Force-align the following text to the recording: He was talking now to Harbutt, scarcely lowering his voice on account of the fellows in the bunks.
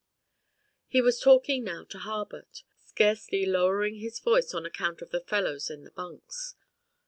He 0.87 0.99
was 0.99 1.19
talking 1.19 1.63
now 1.63 1.83
to 1.83 1.99
Harbutt, 1.99 2.63
scarcely 2.79 3.45
lowering 3.45 3.97
his 3.99 4.19
voice 4.19 4.51
on 4.51 4.65
account 4.65 5.03
of 5.03 5.11
the 5.11 5.21
fellows 5.21 5.69
in 5.69 5.83
the 5.83 5.91
bunks. 5.91 6.55